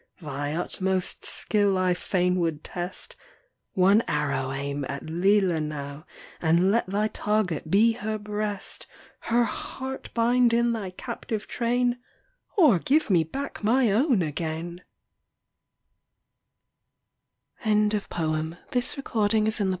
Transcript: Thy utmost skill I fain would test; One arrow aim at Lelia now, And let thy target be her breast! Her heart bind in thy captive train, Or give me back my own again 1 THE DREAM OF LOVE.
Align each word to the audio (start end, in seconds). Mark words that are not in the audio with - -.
Thy 0.19 0.55
utmost 0.55 1.23
skill 1.25 1.77
I 1.77 1.93
fain 1.93 2.37
would 2.39 2.63
test; 2.63 3.15
One 3.73 4.01
arrow 4.07 4.51
aim 4.51 4.83
at 4.89 5.07
Lelia 5.07 5.61
now, 5.61 6.07
And 6.41 6.71
let 6.71 6.87
thy 6.87 7.07
target 7.09 7.69
be 7.69 7.91
her 7.91 8.17
breast! 8.17 8.87
Her 9.19 9.43
heart 9.43 10.09
bind 10.15 10.53
in 10.53 10.71
thy 10.73 10.89
captive 10.89 11.45
train, 11.45 11.99
Or 12.57 12.79
give 12.79 13.11
me 13.11 13.23
back 13.23 13.63
my 13.63 13.91
own 13.91 14.23
again 14.23 14.81
1 17.61 17.89
THE 17.89 18.01
DREAM 18.09 18.57
OF 18.57 19.59
LOVE. 19.59 19.67